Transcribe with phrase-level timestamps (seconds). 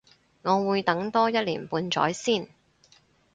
[0.41, 2.47] 我會等多一年半載先